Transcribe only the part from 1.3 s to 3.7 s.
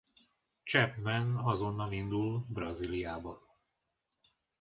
azonnal indul Brazíliába.